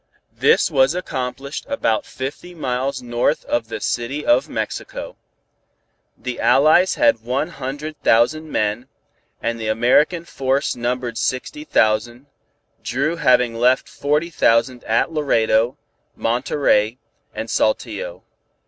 This 0.33 0.71
was 0.71 0.95
accomplished 0.95 1.63
about 1.69 2.07
fifty 2.07 2.55
miles 2.55 3.03
north 3.03 3.45
of 3.45 3.67
the 3.67 3.79
City 3.79 4.25
of 4.25 4.49
Mexico. 4.49 5.15
The 6.17 6.39
allies 6.39 6.95
had 6.95 7.21
one 7.21 7.49
hundred 7.49 8.01
thousand 8.01 8.51
men, 8.51 8.87
and 9.43 9.59
the 9.59 9.67
American 9.67 10.25
force 10.25 10.75
numbered 10.75 11.19
sixty 11.19 11.63
thousand, 11.63 12.25
Dru 12.83 13.17
having 13.17 13.53
left 13.53 13.87
forty 13.87 14.31
thousand 14.31 14.83
at 14.85 15.11
Laredo, 15.13 15.77
Monterey 16.15 16.97
and 17.35 17.47
Saltillo. 17.47 18.23